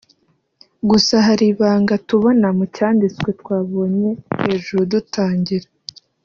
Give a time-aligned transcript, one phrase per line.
[0.89, 4.09] Gusa hari ibanga tubona mu cyanditswe twabonye
[4.43, 5.67] hejuru dutangira